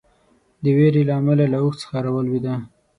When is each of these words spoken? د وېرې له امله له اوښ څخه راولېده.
د 0.63 0.65
وېرې 0.77 1.01
له 1.09 1.13
امله 1.19 1.45
له 1.53 1.57
اوښ 1.63 1.73
څخه 1.81 1.97
راولېده. 2.05 2.55